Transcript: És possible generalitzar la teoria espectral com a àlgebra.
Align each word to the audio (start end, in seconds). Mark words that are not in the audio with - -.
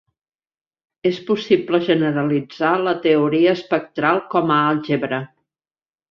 És 1.09 1.17
possible 1.27 1.81
generalitzar 1.89 2.71
la 2.87 2.93
teoria 3.07 3.53
espectral 3.61 4.23
com 4.35 4.55
a 4.55 4.63
àlgebra. 4.71 5.21